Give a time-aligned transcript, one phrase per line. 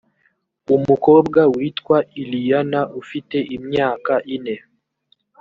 [0.75, 4.55] umukobwa witwa iliana ufite imyaka ine